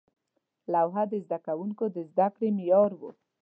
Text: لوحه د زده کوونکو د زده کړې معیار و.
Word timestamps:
لوحه 0.73 1.03
د 1.11 1.13
زده 1.25 1.37
کوونکو 1.47 1.83
د 1.95 1.97
زده 2.11 2.27
کړې 2.35 2.49
معیار 2.57 2.91
و. 2.99 3.01